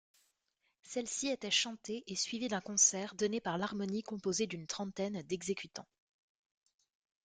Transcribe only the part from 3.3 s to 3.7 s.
par